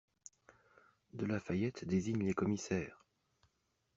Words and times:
De 1.13 1.27
La 1.27 1.39
Fayette 1.39 1.85
désigne 1.85 2.25
les 2.25 2.33
commissaires! 2.33 3.05